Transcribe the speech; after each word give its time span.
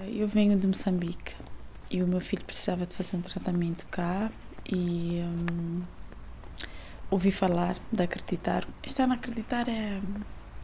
Eu 0.00 0.26
venho 0.26 0.58
de 0.58 0.66
Moçambique 0.66 1.34
e 1.90 2.02
o 2.02 2.06
meu 2.06 2.20
filho 2.20 2.44
precisava 2.44 2.86
de 2.86 2.94
fazer 2.94 3.16
um 3.16 3.20
tratamento 3.20 3.86
cá 3.86 4.30
e 4.66 5.22
hum, 5.22 5.82
ouvi 7.10 7.30
falar 7.30 7.76
de 7.92 8.02
acreditar. 8.02 8.66
Estar 8.82 9.08
a 9.10 9.14
acreditar 9.14 9.68
é, 9.68 10.00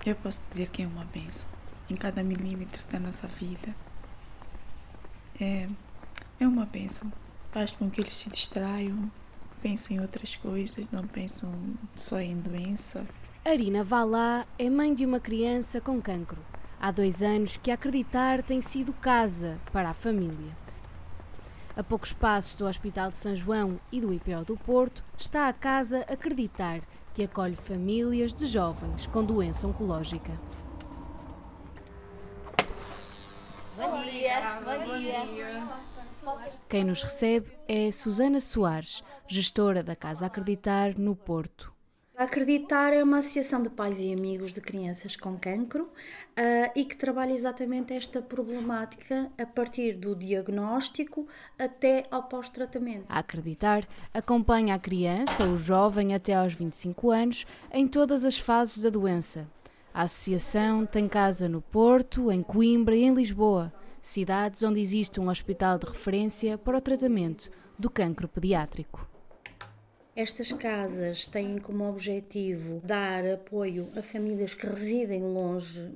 eu 0.07 0.17
posso 0.17 0.41
dizer 0.51 0.69
que 0.69 0.83
é 0.83 0.87
uma 0.87 1.05
benção 1.05 1.47
em 1.91 1.97
cada 1.97 2.23
milímetro 2.23 2.83
da 2.91 2.99
nossa 2.99 3.27
vida. 3.27 3.75
É, 5.41 5.69
é 6.41 6.47
uma 6.47 6.67
benção. 6.67 7.13
Faz 7.53 7.73
com 7.73 7.91
que 7.91 8.01
eles 8.01 8.15
se 8.15 8.31
distraiam, 8.31 9.11
pensem 9.63 9.97
em 9.97 10.01
outras 10.01 10.37
coisas, 10.37 10.91
não 10.91 11.07
pensam 11.07 11.53
só 11.95 12.21
em 12.21 12.39
doença. 12.39 13.07
Arina 13.45 13.85
Valá 13.85 14.47
é 14.59 14.69
mãe 14.69 14.95
de 14.95 15.07
uma 15.07 15.21
criança 15.21 15.81
com 15.81 16.01
cancro. 16.01 16.39
Há 16.81 16.93
dois 16.93 17.23
anos 17.23 17.57
que 17.57 17.73
acreditar 17.73 18.41
tem 18.41 18.63
sido 18.63 18.93
casa 18.93 19.59
para 19.73 19.91
a 19.91 19.95
família. 19.95 20.57
A 21.77 21.83
poucos 21.83 22.13
passos 22.13 22.57
do 22.57 22.67
Hospital 22.67 23.11
de 23.11 23.17
São 23.17 23.35
João 23.35 23.81
e 23.91 24.01
do 24.01 24.13
IPO 24.15 24.45
do 24.45 24.57
Porto 24.57 25.05
está 25.19 25.49
a 25.49 25.53
Casa 25.53 26.05
Acreditar, 26.09 26.81
que 27.13 27.25
acolhe 27.25 27.57
famílias 27.57 28.33
de 28.33 28.47
jovens 28.47 29.09
com 29.09 29.25
doença 29.25 29.67
oncológica. 29.67 30.33
Bom 33.77 34.03
dia, 34.03 34.61
bom 34.65 34.99
dia. 34.99 35.69
Quem 36.69 36.85
nos 36.85 37.03
recebe 37.03 37.51
é 37.67 37.91
Susana 37.91 38.39
Soares, 38.39 39.03
gestora 39.27 39.83
da 39.83 39.97
Casa 39.97 40.27
Acreditar 40.27 40.97
no 40.97 41.17
Porto. 41.17 41.78
Acreditar 42.19 42.93
é 42.93 43.01
uma 43.01 43.19
associação 43.19 43.63
de 43.63 43.71
pais 43.71 44.01
e 44.01 44.13
amigos 44.13 44.53
de 44.53 44.61
crianças 44.61 45.15
com 45.15 45.39
cancro 45.39 45.85
uh, 45.85 46.73
e 46.75 46.85
que 46.85 46.97
trabalha 46.97 47.33
exatamente 47.33 47.93
esta 47.93 48.21
problemática 48.21 49.31
a 49.39 49.47
partir 49.47 49.93
do 49.93 50.17
diagnóstico 50.17 51.29
até 51.57 52.03
ao 52.11 52.25
pós-tratamento. 52.25 53.05
Acreditar 53.09 53.87
acompanha 54.13 54.75
a 54.75 54.81
criança 54.81 55.45
ou 55.45 55.53
o 55.53 55.59
jovem 55.59 56.13
até 56.13 56.35
aos 56.35 56.53
25 56.55 57.09
anos 57.13 57.47
em 57.73 57.87
todas 57.87 58.25
as 58.25 58.37
fases 58.37 58.83
da 58.83 58.91
doença. 58.91 59.47
A 59.95 60.03
associação 60.03 60.85
tem 60.85 61.07
casa 61.07 61.49
no 61.49 61.63
Porto, 61.63 62.33
em 62.33 62.43
Coimbra 62.43 62.97
e 62.97 63.05
em 63.05 63.15
Lisboa, 63.15 63.73
cidades 64.03 64.65
onde 64.65 64.81
existe 64.81 65.21
um 65.21 65.29
hospital 65.29 65.79
de 65.79 65.87
referência 65.87 66.59
para 66.59 66.79
o 66.79 66.81
tratamento 66.81 67.49
do 67.79 67.89
cancro 67.89 68.27
pediátrico. 68.27 69.09
Estas 70.19 70.51
casas 70.51 71.29
têm 71.29 71.59
como 71.59 71.89
objetivo 71.89 72.81
dar 72.85 73.25
apoio 73.25 73.89
a 73.97 74.03
famílias 74.03 74.53
que 74.53 74.67
residem 74.67 75.23
longe 75.23 75.93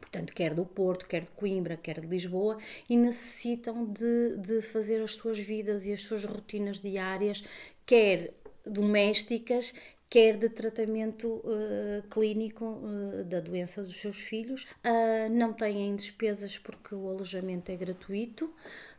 portanto, 0.00 0.32
quer 0.32 0.52
do 0.52 0.64
Porto, 0.66 1.06
quer 1.06 1.22
de 1.22 1.30
Coimbra, 1.30 1.76
quer 1.76 2.00
de 2.00 2.08
Lisboa, 2.08 2.58
e 2.90 2.96
necessitam 2.96 3.84
de, 3.84 4.36
de 4.38 4.62
fazer 4.62 5.00
as 5.00 5.12
suas 5.12 5.38
vidas 5.38 5.86
e 5.86 5.92
as 5.92 6.02
suas 6.02 6.24
rotinas 6.24 6.80
diárias, 6.80 7.44
quer 7.84 8.34
domésticas, 8.64 9.72
quer 10.10 10.36
de 10.36 10.48
tratamento 10.48 11.28
uh, 11.44 12.02
clínico 12.10 12.64
uh, 12.64 13.24
da 13.24 13.38
doença 13.38 13.80
dos 13.82 13.96
seus 14.00 14.16
filhos. 14.16 14.64
Uh, 14.84 15.30
não 15.30 15.52
têm 15.52 15.94
despesas 15.94 16.58
porque 16.58 16.96
o 16.96 17.08
alojamento 17.08 17.70
é 17.70 17.76
gratuito, 17.76 18.52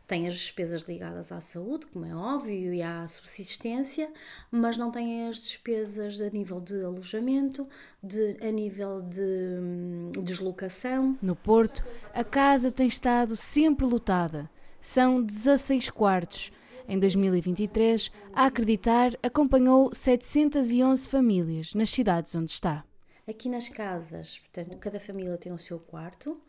tem 0.08 0.26
as 0.26 0.34
despesas 0.34 0.80
ligadas 0.88 1.30
à 1.30 1.38
saúde, 1.38 1.86
como 1.88 2.06
é 2.06 2.14
óbvio, 2.16 2.72
e 2.72 2.80
à 2.80 3.06
subsistência, 3.06 4.10
mas 4.50 4.78
não 4.78 4.90
tem 4.90 5.28
as 5.28 5.36
despesas 5.36 6.22
a 6.22 6.30
nível 6.30 6.60
de 6.62 6.82
alojamento, 6.82 7.68
de, 8.02 8.38
a 8.40 8.50
nível 8.50 9.02
de 9.02 9.20
hum, 9.20 10.10
deslocação. 10.24 11.16
No 11.20 11.36
Porto, 11.36 11.84
a 12.14 12.24
casa 12.24 12.72
tem 12.72 12.88
estado 12.88 13.36
sempre 13.36 13.84
lotada. 13.84 14.50
São 14.80 15.22
16 15.22 15.90
quartos. 15.90 16.50
Em 16.88 16.98
2023, 16.98 18.10
a 18.32 18.46
Acreditar 18.46 19.12
acompanhou 19.22 19.92
711 19.92 21.06
famílias 21.06 21.74
nas 21.74 21.90
cidades 21.90 22.34
onde 22.34 22.50
está. 22.50 22.82
Aqui 23.28 23.50
nas 23.50 23.68
casas, 23.68 24.38
portanto, 24.38 24.78
cada 24.78 24.98
família 24.98 25.36
tem 25.36 25.52
o 25.52 25.58
seu 25.58 25.78
quarto. 25.78 26.40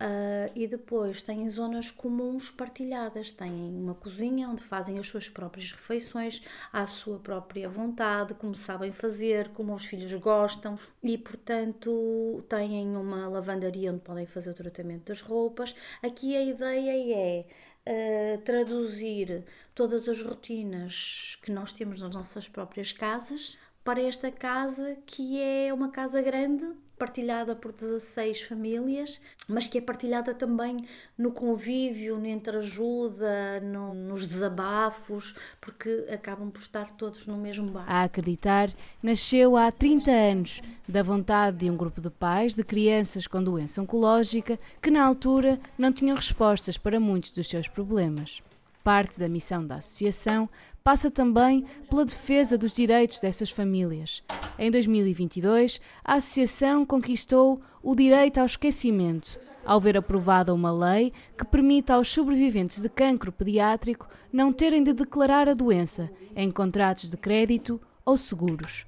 Uh, 0.00 0.50
e 0.54 0.66
depois 0.66 1.20
têm 1.20 1.50
zonas 1.50 1.90
comuns 1.90 2.50
partilhadas, 2.50 3.32
têm 3.32 3.52
uma 3.52 3.94
cozinha 3.94 4.48
onde 4.48 4.62
fazem 4.62 4.98
as 4.98 5.06
suas 5.06 5.28
próprias 5.28 5.72
refeições 5.72 6.42
à 6.72 6.86
sua 6.86 7.18
própria 7.18 7.68
vontade, 7.68 8.32
como 8.32 8.54
sabem 8.54 8.92
fazer, 8.92 9.48
como 9.48 9.74
os 9.74 9.84
filhos 9.84 10.10
gostam, 10.14 10.78
e 11.02 11.18
portanto 11.18 12.42
têm 12.48 12.96
uma 12.96 13.28
lavandaria 13.28 13.92
onde 13.92 14.00
podem 14.00 14.24
fazer 14.24 14.48
o 14.48 14.54
tratamento 14.54 15.08
das 15.08 15.20
roupas. 15.20 15.74
Aqui 16.02 16.34
a 16.34 16.42
ideia 16.44 17.14
é 17.14 18.36
uh, 18.36 18.40
traduzir 18.40 19.44
todas 19.74 20.08
as 20.08 20.22
rotinas 20.22 21.38
que 21.42 21.52
nós 21.52 21.74
temos 21.74 22.00
nas 22.00 22.14
nossas 22.14 22.48
próprias 22.48 22.90
casas 22.90 23.58
para 23.84 24.00
esta 24.00 24.32
casa 24.32 24.96
que 25.04 25.38
é 25.38 25.74
uma 25.74 25.90
casa 25.90 26.22
grande 26.22 26.66
partilhada 27.00 27.56
por 27.56 27.72
16 27.72 28.42
famílias, 28.42 29.18
mas 29.48 29.66
que 29.66 29.78
é 29.78 29.80
partilhada 29.80 30.34
também 30.34 30.76
no 31.16 31.32
convívio, 31.32 32.18
no 32.18 32.26
entreajuda, 32.26 33.58
no, 33.60 33.94
nos 33.94 34.26
desabafos, 34.26 35.34
porque 35.62 36.06
acabam 36.12 36.50
por 36.50 36.60
estar 36.60 36.90
todos 36.90 37.26
no 37.26 37.38
mesmo 37.38 37.70
bar. 37.70 37.86
A 37.88 38.04
Acreditar 38.04 38.70
nasceu 39.02 39.56
há 39.56 39.72
30 39.72 40.10
anos 40.10 40.60
da 40.86 41.02
vontade 41.02 41.56
de 41.56 41.70
um 41.70 41.76
grupo 41.76 42.02
de 42.02 42.10
pais 42.10 42.54
de 42.54 42.62
crianças 42.62 43.26
com 43.26 43.42
doença 43.42 43.80
oncológica 43.80 44.58
que 44.82 44.90
na 44.90 45.02
altura 45.02 45.58
não 45.78 45.90
tinham 45.90 46.14
respostas 46.14 46.76
para 46.76 47.00
muitos 47.00 47.32
dos 47.32 47.48
seus 47.48 47.66
problemas. 47.66 48.42
Parte 48.82 49.18
da 49.18 49.28
missão 49.28 49.66
da 49.66 49.76
associação 49.76 50.48
passa 50.82 51.10
também 51.10 51.64
pela 51.88 52.04
defesa 52.04 52.56
dos 52.56 52.72
direitos 52.72 53.20
dessas 53.20 53.50
famílias. 53.50 54.22
Em 54.58 54.70
2022, 54.70 55.80
a 56.02 56.14
Associação 56.14 56.86
conquistou 56.86 57.60
o 57.82 57.94
direito 57.94 58.38
ao 58.38 58.46
esquecimento, 58.46 59.38
ao 59.64 59.80
ver 59.80 59.96
aprovada 59.96 60.54
uma 60.54 60.72
lei 60.72 61.12
que 61.36 61.44
permite 61.44 61.92
aos 61.92 62.08
sobreviventes 62.08 62.80
de 62.80 62.88
cancro 62.88 63.30
pediátrico 63.30 64.08
não 64.32 64.52
terem 64.52 64.82
de 64.82 64.92
declarar 64.92 65.48
a 65.48 65.54
doença 65.54 66.10
em 66.34 66.50
contratos 66.50 67.10
de 67.10 67.16
crédito 67.16 67.80
ou 68.04 68.16
seguros. 68.16 68.86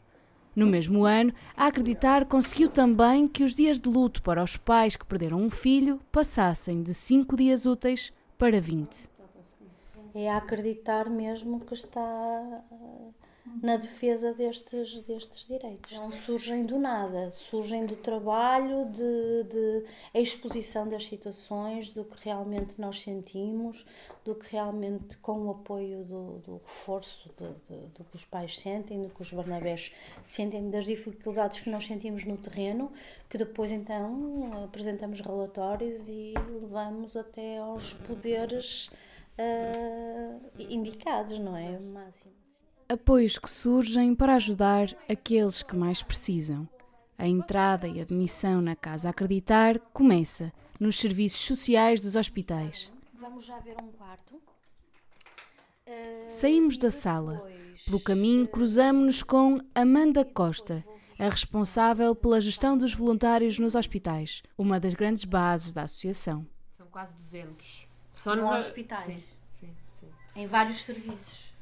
No 0.57 0.67
mesmo 0.67 1.05
ano, 1.05 1.33
a 1.57 1.67
Acreditar 1.67 2.27
conseguiu 2.27 2.69
também 2.69 3.27
que 3.27 3.45
os 3.45 3.55
dias 3.55 3.81
de 3.81 3.89
luto 3.89 4.23
para 4.23 4.43
os 4.43 4.57
pais 4.57 4.97
que 4.97 5.07
perderam 5.07 5.39
um 5.39 5.51
filho 5.51 6.01
passassem 6.11 6.83
de 6.83 6.93
5 6.93 7.37
dias 7.37 7.65
úteis 7.65 8.13
para 8.37 8.61
20 8.61 9.12
é 10.15 10.31
acreditar 10.31 11.09
mesmo 11.09 11.61
que 11.61 11.75
está 11.75 12.65
eh, 12.71 13.13
na 13.61 13.77
defesa 13.77 14.33
destes, 14.33 15.01
destes 15.03 15.47
direitos. 15.47 15.93
Não 15.93 16.11
surgem 16.11 16.65
do 16.65 16.79
nada, 16.79 17.31
surgem 17.33 17.85
do 17.85 17.97
trabalho, 17.97 18.87
de, 18.87 19.45
de 19.45 19.85
exposição 20.15 20.89
das 20.89 21.05
situações, 21.05 21.89
do 21.89 22.05
que 22.05 22.25
realmente 22.25 22.81
nós 22.81 23.01
sentimos, 23.01 23.85
do 24.25 24.35
que 24.35 24.53
realmente, 24.53 25.17
com 25.19 25.47
o 25.47 25.51
apoio 25.51 26.05
do, 26.05 26.39
do 26.39 26.53
reforço 26.59 27.31
de, 27.37 27.49
de, 27.67 27.87
do 27.89 28.05
que 28.05 28.17
os 28.17 28.25
pais 28.25 28.59
sentem, 28.59 29.03
do 29.03 29.09
que 29.09 29.23
os 29.23 29.33
Barnabés 29.33 29.93
sentem, 30.23 30.71
das 30.71 30.85
dificuldades 30.85 31.61
que 31.61 31.71
nós 31.71 31.85
sentimos 31.85 32.25
no 32.25 32.37
terreno, 32.37 32.93
que 33.29 33.37
depois 33.37 33.73
então 33.73 34.65
apresentamos 34.65 35.21
relatórios 35.21 36.09
e 36.09 36.33
levamos 36.61 37.17
até 37.17 37.59
aos 37.59 37.95
poderes 37.95 38.89
uh, 39.39 40.51
indicados, 40.59 41.39
não 41.39 41.57
é? 41.57 41.79
Máximo. 41.79 42.33
Apoios 42.89 43.39
que 43.39 43.51
surgem 43.51 44.15
para 44.15 44.35
ajudar 44.35 44.95
aqueles 45.09 45.63
que 45.63 45.75
mais 45.75 46.03
precisam. 46.03 46.69
A 47.17 47.27
entrada 47.27 47.87
e 47.87 48.01
admissão 48.01 48.61
na 48.61 48.75
Casa 48.75 49.09
Acreditar 49.09 49.79
começa 49.93 50.53
nos 50.79 50.99
serviços 50.99 51.41
sociais 51.41 52.01
dos 52.01 52.17
hospitais. 52.17 52.93
Vamos 53.15 53.45
já 53.45 53.59
ver 53.61 53.77
um 53.81 53.93
quarto. 53.93 54.35
Uh, 54.35 56.29
Saímos 56.29 56.77
da 56.77 56.91
sala. 56.91 57.49
Pelo 57.85 58.01
caminho, 58.01 58.47
cruzamos-nos 58.47 59.23
com 59.23 59.59
Amanda 59.75 60.25
Costa, 60.25 60.85
a 61.19 61.29
responsável 61.29 62.15
pela 62.15 62.41
gestão 62.41 62.77
dos 62.77 62.95
voluntários 62.95 63.59
nos 63.59 63.75
hospitais, 63.75 64.43
uma 64.59 64.79
das 64.79 64.95
grandes 64.95 65.25
bases 65.25 65.73
da 65.73 65.83
associação. 65.83 66.47
São 66.77 66.87
quase 66.89 67.15
200. 67.15 67.92
Só 68.13 68.37
nos 68.37 68.51
hospitais. 68.51 69.07
Sim, 69.07 69.35
sim, 69.61 69.75
sim. 69.93 70.09
Em 70.37 70.47
vários 70.47 70.85
serviços. 70.85 71.53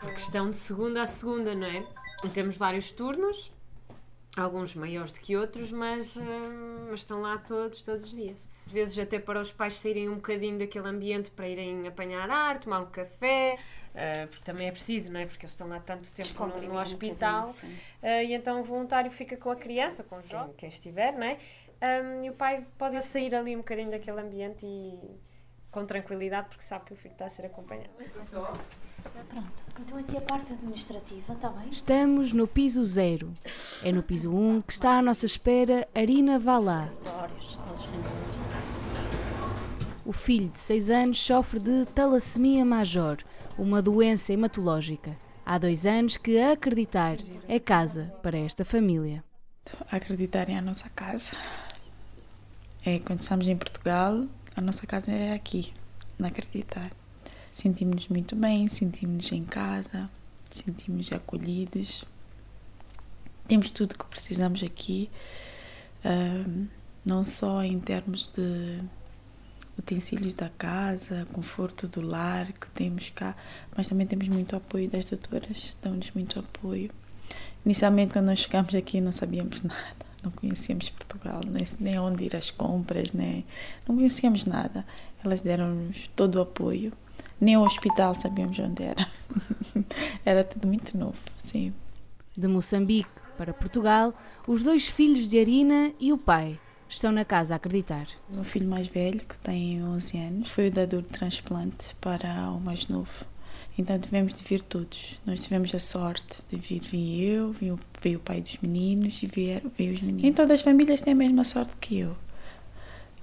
Porque 0.00 0.20
estão 0.20 0.50
de 0.50 0.56
segunda 0.56 1.02
a 1.02 1.06
segunda, 1.06 1.54
não 1.54 1.66
é? 1.66 1.84
E 2.24 2.28
temos 2.28 2.56
vários 2.56 2.92
turnos, 2.92 3.52
alguns 4.36 4.74
maiores 4.74 5.12
do 5.12 5.20
que 5.20 5.36
outros, 5.36 5.70
mas, 5.72 6.16
uh, 6.16 6.22
mas 6.90 7.00
estão 7.00 7.20
lá 7.20 7.38
todos, 7.38 7.82
todos 7.82 8.04
os 8.04 8.10
dias. 8.10 8.36
Às 8.66 8.72
vezes 8.72 8.98
até 8.98 9.18
para 9.18 9.40
os 9.40 9.50
pais 9.50 9.78
saírem 9.78 10.08
um 10.08 10.16
bocadinho 10.16 10.58
daquele 10.58 10.86
ambiente 10.88 11.30
para 11.30 11.48
irem 11.48 11.86
apanhar 11.88 12.30
ar, 12.30 12.60
tomar 12.60 12.80
um 12.80 12.86
café, 12.86 13.56
uh, 13.94 14.28
porque 14.28 14.44
também 14.44 14.68
é 14.68 14.72
preciso, 14.72 15.12
não 15.12 15.20
é? 15.20 15.26
Porque 15.26 15.44
eles 15.44 15.52
estão 15.52 15.68
lá 15.68 15.80
tanto 15.80 16.12
tempo 16.12 16.46
no, 16.46 16.62
no 16.62 16.78
hospital. 16.78 17.48
Um 17.48 17.66
uh, 18.06 18.22
e 18.22 18.34
então 18.34 18.60
o 18.60 18.62
voluntário 18.62 19.10
fica 19.10 19.36
com 19.36 19.50
a 19.50 19.56
criança, 19.56 20.04
com 20.04 20.18
o 20.18 20.22
jovem, 20.22 20.54
quem 20.56 20.68
estiver, 20.68 21.12
não 21.12 21.26
é? 21.26 21.38
Um, 21.80 22.24
e 22.24 22.30
o 22.30 22.32
pai 22.32 22.66
pode 22.76 23.00
sair 23.04 23.34
ali 23.34 23.54
um 23.54 23.58
bocadinho 23.58 23.90
daquele 23.90 24.20
ambiente 24.20 24.66
e 24.66 24.98
com 25.70 25.84
tranquilidade 25.84 26.48
porque 26.48 26.64
sabe 26.64 26.86
que 26.86 26.92
o 26.92 26.96
filho 26.96 27.12
está 27.12 27.26
a 27.26 27.30
ser 27.30 27.46
acompanhado. 27.46 27.90
Pronto, 29.28 29.64
então 29.80 29.98
aqui 29.98 30.16
a 30.16 30.20
parte 30.20 30.52
administrativa, 30.52 31.32
está 31.32 31.48
bem? 31.50 31.68
Estamos 31.70 32.32
no 32.32 32.46
piso 32.46 32.82
zero. 32.84 33.32
É 33.82 33.92
no 33.92 34.02
piso 34.02 34.30
1 34.30 34.50
um 34.50 34.62
que 34.62 34.72
está 34.72 34.98
à 34.98 35.02
nossa 35.02 35.26
espera 35.26 35.86
Arina 35.94 36.38
Valá. 36.38 36.88
O 40.04 40.12
filho 40.12 40.48
de 40.48 40.58
6 40.58 40.90
anos 40.90 41.20
sofre 41.20 41.60
de 41.60 41.84
talassemia 41.94 42.64
major, 42.64 43.18
uma 43.58 43.82
doença 43.82 44.32
hematológica. 44.32 45.16
Há 45.44 45.58
dois 45.58 45.86
anos 45.86 46.16
que 46.16 46.38
a 46.38 46.52
acreditar 46.52 47.16
é 47.46 47.58
casa 47.58 48.12
para 48.22 48.38
esta 48.38 48.64
família. 48.64 49.24
Acreditar 49.90 50.48
é 50.48 50.56
a 50.56 50.62
nossa 50.62 50.88
casa. 50.90 51.32
É, 52.84 52.98
quando 52.98 53.20
estamos 53.20 53.46
em 53.48 53.56
Portugal, 53.56 54.26
a 54.58 54.60
nossa 54.60 54.84
casa 54.86 55.12
é 55.12 55.32
aqui, 55.32 55.72
na 56.18 56.28
acreditar. 56.28 56.90
Sentimos-nos 57.52 58.08
muito 58.08 58.34
bem, 58.34 58.68
sentimos-nos 58.68 59.30
em 59.30 59.44
casa, 59.44 60.10
sentimos 60.50 61.12
acolhidos. 61.12 62.04
Temos 63.46 63.70
tudo 63.70 63.96
que 63.96 64.04
precisamos 64.04 64.62
aqui, 64.62 65.08
não 67.04 67.22
só 67.22 67.62
em 67.62 67.78
termos 67.78 68.28
de 68.30 68.80
utensílios 69.78 70.34
da 70.34 70.48
casa, 70.48 71.26
conforto 71.32 71.86
do 71.86 72.00
lar 72.00 72.52
que 72.52 72.68
temos 72.70 73.10
cá, 73.10 73.36
mas 73.76 73.86
também 73.86 74.08
temos 74.08 74.28
muito 74.28 74.56
apoio 74.56 74.90
das 74.90 75.04
doutoras, 75.04 75.76
dão-nos 75.80 76.10
muito 76.10 76.38
apoio. 76.40 76.90
Inicialmente, 77.64 78.12
quando 78.12 78.26
nós 78.26 78.40
chegamos 78.40 78.74
aqui, 78.74 79.00
não 79.00 79.12
sabíamos 79.12 79.62
nada, 79.62 80.07
não 80.22 80.30
conhecíamos 80.30 80.90
Portugal, 80.90 81.40
nem, 81.46 81.66
nem 81.78 81.98
onde 81.98 82.24
ir 82.24 82.36
às 82.36 82.50
compras, 82.50 83.12
nem, 83.12 83.44
não 83.86 83.96
conhecíamos 83.96 84.44
nada. 84.44 84.84
Elas 85.24 85.42
deram-nos 85.42 86.08
todo 86.16 86.36
o 86.36 86.42
apoio, 86.42 86.92
nem 87.40 87.56
o 87.56 87.62
hospital 87.62 88.14
sabíamos 88.14 88.58
onde 88.58 88.84
era. 88.84 89.06
era 90.24 90.44
tudo 90.44 90.66
muito 90.66 90.96
novo, 90.96 91.18
sim. 91.42 91.72
De 92.36 92.46
Moçambique 92.46 93.08
para 93.36 93.54
Portugal, 93.54 94.12
os 94.46 94.62
dois 94.62 94.86
filhos 94.86 95.28
de 95.28 95.38
Arina 95.38 95.92
e 96.00 96.12
o 96.12 96.18
pai 96.18 96.58
estão 96.88 97.12
na 97.12 97.24
casa 97.24 97.54
a 97.54 97.56
acreditar. 97.56 98.06
O 98.30 98.34
meu 98.34 98.44
filho 98.44 98.68
mais 98.68 98.88
velho, 98.88 99.20
que 99.20 99.38
tem 99.38 99.82
11 99.84 100.18
anos, 100.18 100.50
foi 100.50 100.68
o 100.68 100.70
dador 100.70 101.02
de 101.02 101.08
transplante 101.08 101.94
para 102.00 102.50
o 102.50 102.60
mais 102.60 102.88
novo. 102.88 103.24
Então 103.78 103.96
tivemos 103.96 104.34
de 104.34 104.42
vir 104.42 104.60
todos. 104.60 105.20
Nós 105.24 105.44
tivemos 105.44 105.72
a 105.72 105.78
sorte 105.78 106.42
de 106.48 106.56
vir, 106.56 106.80
vim 106.80 107.20
eu, 107.20 107.52
veio, 107.52 107.78
veio 108.02 108.18
o 108.18 108.20
pai 108.20 108.40
dos 108.40 108.58
meninos 108.58 109.22
e 109.22 109.26
veio, 109.26 109.70
veio 109.78 109.94
os 109.94 110.02
meninos. 110.02 110.34
Todas 110.34 110.56
as 110.56 110.62
famílias 110.62 111.00
têm 111.00 111.12
a 111.12 111.16
mesma 111.16 111.44
sorte 111.44 111.72
que 111.80 112.00
eu. 112.00 112.16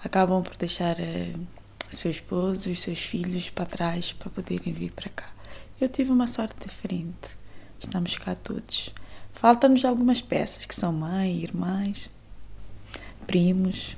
Acabam 0.01 0.41
por 0.41 0.55
deixar 0.55 0.95
uh, 0.97 1.47
o 1.91 1.95
seu 1.95 2.09
esposo, 2.09 2.69
os 2.69 2.79
seus 2.79 2.99
filhos 2.99 3.49
para 3.49 3.65
trás 3.65 4.13
para 4.13 4.29
poderem 4.29 4.71
vir 4.71 4.93
para 4.93 5.09
cá. 5.09 5.29
Eu 5.79 5.89
tive 5.89 6.11
uma 6.11 6.25
sorte 6.25 6.65
diferente. 6.65 7.35
Estamos 7.77 8.17
cá 8.17 8.33
todos. 8.33 8.93
Faltam-nos 9.33 9.83
algumas 9.83 10.21
peças, 10.21 10.65
que 10.65 10.73
são 10.73 10.93
mãe, 10.93 11.43
irmãs, 11.43 12.09
primos, 13.27 13.97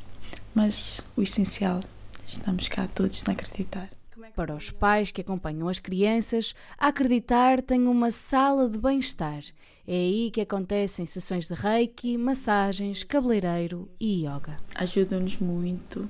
mas 0.56 1.02
o 1.16 1.22
essencial, 1.22 1.82
estamos 2.28 2.68
cá 2.68 2.88
todos 2.88 3.24
a 3.28 3.32
acreditar. 3.32 3.97
Para 4.36 4.56
os 4.56 4.70
pais 4.70 5.12
que 5.12 5.22
acompanham 5.22 5.68
as 5.68 5.80
crianças, 5.80 6.54
a 6.78 6.88
acreditar 6.88 7.62
tem 7.62 7.88
uma 7.88 8.12
sala 8.12 8.70
de 8.70 8.78
bem-estar. 8.78 9.44
É 9.88 9.94
aí 9.94 10.32
que 10.32 10.42
acontecem 10.42 11.06
sessões 11.06 11.48
de 11.48 11.54
reiki, 11.54 12.18
massagens, 12.18 13.04
cabeleireiro 13.04 13.90
e 14.00 14.26
yoga. 14.26 14.58
Ajudam-nos 14.76 15.38
muito 15.38 16.10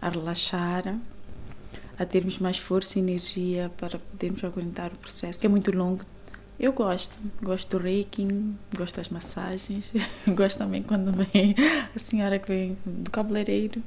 a 0.00 0.08
relaxar, 0.08 0.98
a 1.98 2.06
termos 2.06 2.38
mais 2.38 2.58
força 2.58 2.98
e 2.98 3.02
energia 3.02 3.70
para 3.76 3.98
podermos 3.98 4.42
aguentar 4.44 4.92
o 4.92 4.98
processo, 4.98 5.40
que 5.40 5.46
é 5.46 5.48
muito 5.48 5.76
longo 5.76 6.04
eu 6.58 6.72
gosto, 6.72 7.16
gosto 7.40 7.78
do 7.78 7.82
reiki, 7.82 8.26
gosto 8.76 8.96
das 8.96 9.08
massagens, 9.10 9.92
gosto 10.34 10.58
também 10.58 10.82
quando 10.82 11.12
vem 11.12 11.54
a 11.94 11.98
senhora 12.00 12.36
que 12.40 12.48
vem 12.48 12.76
do 12.84 13.08
cabeleireiro. 13.12 13.80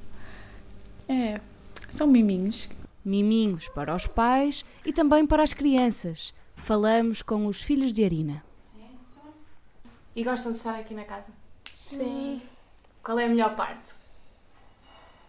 É, 1.07 1.41
são 1.89 2.07
miminhos. 2.07 2.69
Miminhos 3.03 3.67
para 3.69 3.95
os 3.95 4.07
pais 4.07 4.63
e 4.85 4.93
também 4.93 5.25
para 5.25 5.43
as 5.43 5.53
crianças. 5.53 6.33
Falamos 6.55 7.21
com 7.21 7.47
os 7.47 7.61
filhos 7.61 7.93
de 7.93 8.03
Arina. 8.03 8.43
E 10.15 10.23
gostam 10.23 10.51
de 10.51 10.57
estar 10.57 10.77
aqui 10.77 10.93
na 10.93 11.05
casa? 11.05 11.31
Sim. 11.83 12.41
Qual 13.03 13.17
é 13.17 13.25
a 13.25 13.29
melhor 13.29 13.55
parte? 13.55 13.95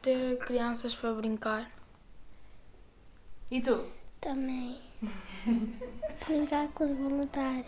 Ter 0.02 0.36
crianças 0.38 0.94
para 0.94 1.14
brincar. 1.14 1.70
E 3.50 3.60
tu? 3.60 3.84
Também. 4.20 4.78
Brincar 6.26 6.68
com 6.68 6.84
os 6.84 6.96
voluntários. 6.96 7.66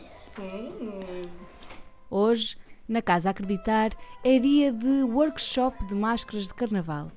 Hoje, 2.10 2.56
na 2.88 3.02
Casa 3.02 3.30
Acreditar, 3.30 3.90
é 4.22 4.38
dia 4.38 4.72
de 4.72 5.02
workshop 5.02 5.86
de 5.86 5.94
máscaras 5.94 6.46
de 6.46 6.54
carnaval. 6.54 7.10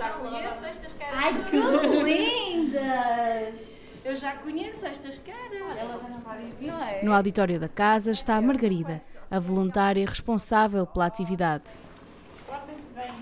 Já 0.00 0.10
conheço 0.12 0.64
estas 0.64 0.92
caras. 0.94 1.18
Ai, 1.18 1.44
que 1.50 1.56
lindas! 2.02 3.80
Eu 4.02 4.16
já 4.16 4.32
conheço 4.36 4.86
estas 4.86 5.18
caras. 5.18 5.76
Elas 5.76 6.02
não 6.60 6.82
é? 6.82 7.02
No 7.02 7.12
auditório 7.12 7.60
da 7.60 7.68
casa 7.68 8.10
está 8.10 8.36
a 8.36 8.40
Margarida, 8.40 9.02
a 9.30 9.38
voluntária 9.38 10.06
responsável 10.06 10.86
pela 10.86 11.06
atividade. 11.06 11.64
Portem-se 12.46 12.90
bem. 12.94 13.12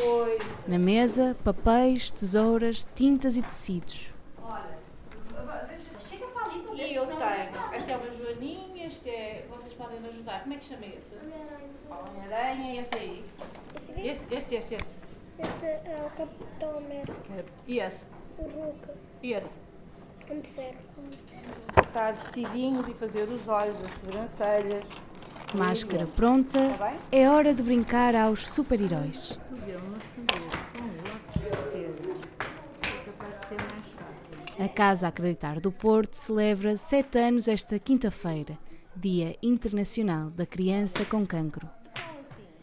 Coisa. 0.00 0.44
Na 0.68 0.78
mesa, 0.78 1.36
papéis, 1.42 2.10
tesouras, 2.12 2.86
tintas 2.94 3.36
e 3.36 3.42
tecidos. 3.42 4.06
Olha, 4.42 4.78
chega 5.98 6.26
para 6.28 6.44
ali 6.44 6.60
para 6.60 6.74
E 6.74 6.94
eu 6.94 7.06
tenho. 7.06 7.74
Esta 7.74 7.92
é 7.92 7.96
uma 7.96 8.10
joaninha, 8.12 8.86
este 8.86 9.08
é. 9.08 9.46
Vocês 9.50 9.74
podem 9.74 9.98
me 10.00 10.08
ajudar. 10.28 10.42
Como 10.42 10.54
é 10.54 10.56
que 10.58 10.64
chama 10.66 10.86
esse? 10.86 11.14
Homem-Aranha 11.90 12.74
e 12.74 12.78
esse 12.78 12.94
aí. 12.94 13.24
Este, 13.96 14.34
este, 14.34 14.54
este, 14.56 14.74
este. 14.74 14.98
Este 15.38 15.66
é 15.66 16.06
o 16.06 16.10
Capitão 16.16 16.78
América. 16.78 17.44
E 17.66 17.78
esse? 17.78 18.04
O 18.38 18.42
Ruka. 18.42 18.94
E 19.22 19.32
esse? 19.32 19.48
Homem 20.28 20.42
de 20.42 20.48
Ferro. 20.50 20.76
Estar 21.82 22.12
decidinho 22.12 22.82
de 22.82 22.94
fazer 22.94 23.28
os 23.28 23.48
olhos, 23.48 23.76
as 23.84 23.90
sobrancelhas. 24.00 24.84
Máscara 25.54 26.06
pronta, 26.06 26.58
é 27.10 27.28
hora 27.28 27.54
de 27.54 27.62
brincar 27.62 28.14
aos 28.14 28.46
super-heróis. 28.50 29.38
A 34.58 34.68
Casa 34.68 35.08
Acreditar 35.08 35.60
do 35.60 35.72
Porto 35.72 36.14
celebra 36.14 36.76
sete 36.76 37.16
anos 37.18 37.48
esta 37.48 37.78
quinta-feira, 37.78 38.58
Dia 39.00 39.36
Internacional 39.40 40.28
da 40.30 40.44
Criança 40.44 41.04
com 41.04 41.24
Cancro. 41.24 41.70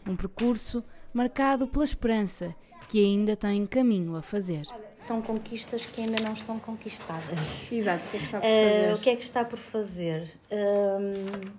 Um 0.06 0.14
percurso 0.14 0.84
marcado 1.10 1.66
pela 1.66 1.82
esperança 1.82 2.54
que 2.90 3.02
ainda 3.02 3.34
tem 3.34 3.64
caminho 3.64 4.14
a 4.14 4.20
fazer. 4.20 4.66
São 4.96 5.22
conquistas 5.22 5.86
que 5.86 6.02
ainda 6.02 6.22
não 6.22 6.34
estão 6.34 6.58
conquistadas. 6.58 7.72
Exato, 7.72 8.04
o 8.04 8.10
que 8.10 8.18
é 8.18 8.20
que 8.20 8.24
está 8.26 8.36
por 8.38 8.44
Uh, 8.44 8.52
fazer? 8.52 8.94
o 8.94 8.98
que 8.98 9.10
é 9.10 9.16
que 9.16 9.24
está 9.24 9.44
por 9.44 9.58
fazer? 9.58 10.30
Um, 10.52 11.52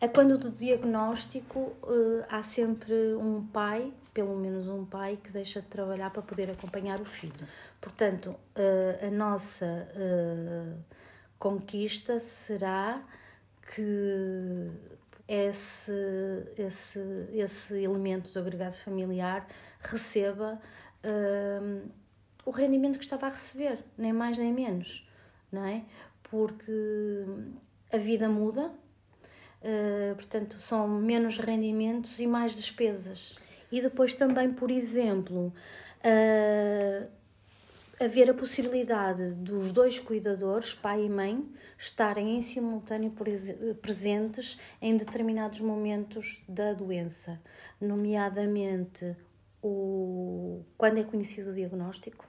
é 0.00 0.06
quando 0.06 0.38
do 0.38 0.52
diagnóstico 0.52 1.58
uh, 1.82 2.24
há 2.28 2.44
sempre 2.44 2.94
um 3.14 3.44
pai, 3.44 3.92
pelo 4.14 4.36
menos 4.36 4.68
um 4.68 4.84
pai, 4.84 5.18
que 5.22 5.32
deixa 5.32 5.60
de 5.60 5.66
trabalhar 5.66 6.10
para 6.10 6.22
poder 6.22 6.48
acompanhar 6.48 7.00
o 7.00 7.04
filho. 7.04 7.48
Portanto, 7.80 8.28
uh, 8.28 9.04
a 9.04 9.10
nossa 9.10 9.66
uh, 9.66 10.78
conquista 11.40 12.20
será 12.20 13.02
que 13.74 14.70
esse, 15.26 15.92
esse, 16.58 17.00
esse 17.32 17.74
elemento 17.82 18.32
do 18.32 18.38
agregado 18.38 18.76
familiar 18.76 19.46
receba 19.80 20.60
hum, 21.04 21.88
o 22.44 22.50
rendimento 22.50 22.98
que 22.98 23.04
estava 23.04 23.26
a 23.26 23.30
receber, 23.30 23.78
nem 23.96 24.12
mais 24.12 24.36
nem 24.36 24.52
menos, 24.52 25.08
não 25.50 25.64
é? 25.64 25.84
Porque 26.24 26.72
a 27.92 27.96
vida 27.96 28.28
muda, 28.28 28.66
uh, 28.66 30.14
portanto, 30.16 30.56
são 30.56 30.88
menos 30.88 31.38
rendimentos 31.38 32.18
e 32.18 32.26
mais 32.26 32.54
despesas. 32.54 33.38
E 33.70 33.80
depois 33.80 34.14
também, 34.14 34.52
por 34.52 34.70
exemplo, 34.70 35.52
uh, 36.04 37.08
haver 38.00 38.28
a 38.30 38.34
possibilidade 38.34 39.34
dos 39.34 39.70
dois 39.72 39.98
cuidadores, 39.98 40.74
pai 40.74 41.04
e 41.04 41.08
mãe, 41.08 41.44
estarem 41.78 42.36
em 42.36 42.42
simultâneo 42.42 43.10
prese- 43.10 43.74
presentes 43.80 44.58
em 44.80 44.96
determinados 44.96 45.60
momentos 45.60 46.42
da 46.48 46.72
doença, 46.72 47.40
nomeadamente 47.80 49.16
o, 49.62 50.64
quando 50.76 50.98
é 50.98 51.04
conhecido 51.04 51.50
o 51.50 51.54
diagnóstico, 51.54 52.26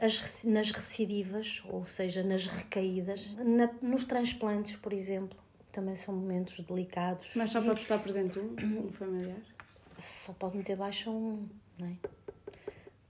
as, 0.00 0.44
nas 0.44 0.70
recidivas, 0.70 1.62
ou 1.68 1.84
seja, 1.84 2.22
nas 2.22 2.46
recaídas, 2.46 3.34
na- 3.36 3.70
nos 3.82 4.04
transplantes, 4.04 4.76
por 4.76 4.92
exemplo, 4.92 5.36
também 5.72 5.96
são 5.96 6.14
momentos 6.14 6.60
delicados. 6.60 7.30
Mas 7.34 7.50
só 7.50 7.60
pode 7.60 7.80
estar 7.80 7.98
presente 7.98 8.38
um, 8.38 8.54
um 8.86 8.92
familiar? 8.92 9.36
Só 9.98 10.32
pode 10.32 10.56
meter 10.56 10.76
baixa 10.76 11.10
um, 11.10 11.48
não 11.78 11.88
é? 11.88 12.07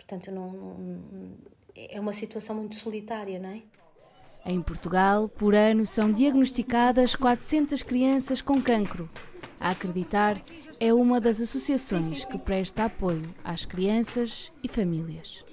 Portanto, 0.09 0.31
não, 0.31 0.99
é 1.77 2.01
uma 2.01 2.15
situação 2.15 2.57
muito 2.57 2.77
solitária, 2.77 3.39
não 3.39 3.51
é? 3.51 3.61
Em 4.47 4.63
Portugal, 4.63 5.29
por 5.29 5.55
ano, 5.55 5.85
são 5.85 6.11
diagnosticadas 6.11 7.15
400 7.15 7.83
crianças 7.83 8.41
com 8.41 8.63
cancro. 8.63 9.11
A 9.61 9.71
Acreditar 9.71 10.41
é 10.81 10.95
uma 10.95 11.21
das 11.21 11.43
associações 11.43 12.25
que 12.25 12.39
presta 12.39 12.87
apoio 12.87 13.35
às 13.45 13.67
crianças 13.67 14.51
e 14.63 14.69
famílias. 14.69 15.45